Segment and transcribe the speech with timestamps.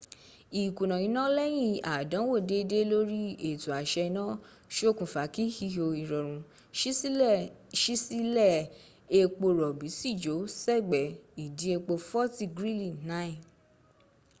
[0.61, 4.23] ìkùnà iná lẹ́yìn àdánwò dédé lóri ètò àṣẹ-iná
[4.75, 6.39] ṣokùnfa kí ihò ìrọ̀rùn
[7.79, 8.69] ṣí sílẹ̀
[9.19, 11.05] epo rọ̀bí sì jò sẹ́gbẹ́
[11.43, 13.31] ìdí epo forti grili 9